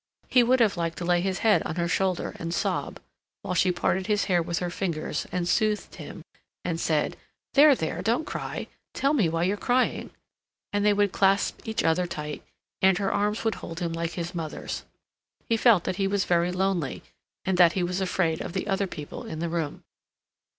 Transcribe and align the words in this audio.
He 0.29 0.41
would 0.41 0.59
have 0.61 0.77
liked 0.77 0.97
to 0.97 1.05
lay 1.05 1.21
his 1.21 1.37
head 1.45 1.61
on 1.61 1.75
her 1.75 1.87
shoulder 1.87 2.35
and 2.39 2.55
sob, 2.55 2.99
while 3.43 3.53
she 3.53 3.71
parted 3.71 4.07
his 4.07 4.23
hair 4.23 4.41
with 4.41 4.57
her 4.57 4.71
fingers 4.71 5.27
and 5.31 5.47
soothed 5.47 5.93
him 5.97 6.23
and 6.65 6.79
said: 6.79 7.15
"There, 7.53 7.75
there. 7.75 8.01
Don't 8.01 8.25
cry! 8.25 8.65
Tell 8.95 9.13
me 9.13 9.29
why 9.29 9.43
you're 9.43 9.57
crying—"; 9.57 10.09
and 10.73 10.83
they 10.83 10.91
would 10.91 11.11
clasp 11.11 11.61
each 11.65 11.83
other 11.83 12.07
tight, 12.07 12.43
and 12.81 12.97
her 12.97 13.13
arms 13.13 13.43
would 13.43 13.53
hold 13.61 13.79
him 13.79 13.93
like 13.93 14.13
his 14.13 14.33
mother's. 14.33 14.85
He 15.47 15.55
felt 15.55 15.83
that 15.83 15.97
he 15.97 16.07
was 16.07 16.25
very 16.25 16.51
lonely, 16.51 17.03
and 17.45 17.59
that 17.59 17.73
he 17.73 17.83
was 17.83 18.01
afraid 18.01 18.41
of 18.41 18.53
the 18.53 18.65
other 18.65 18.87
people 18.87 19.25
in 19.27 19.37
the 19.37 19.49
room. 19.49 19.83